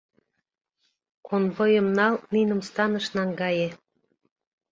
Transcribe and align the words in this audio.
Конвойым 1.27 1.87
нал, 1.97 2.15
ниным 2.33 2.61
станыш 2.69 3.05
наҥгае. 3.15 3.69